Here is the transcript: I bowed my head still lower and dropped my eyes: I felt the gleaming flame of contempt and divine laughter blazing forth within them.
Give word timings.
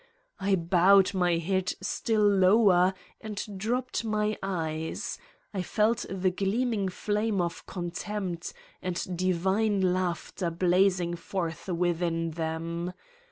I 0.39 0.55
bowed 0.55 1.13
my 1.13 1.37
head 1.37 1.75
still 1.79 2.27
lower 2.27 2.95
and 3.21 3.39
dropped 3.55 4.03
my 4.03 4.35
eyes: 4.41 5.19
I 5.53 5.61
felt 5.61 6.07
the 6.09 6.31
gleaming 6.31 6.89
flame 6.89 7.39
of 7.39 7.67
contempt 7.67 8.51
and 8.81 9.15
divine 9.15 9.93
laughter 9.93 10.49
blazing 10.49 11.15
forth 11.17 11.67
within 11.67 12.31
them. 12.31 12.93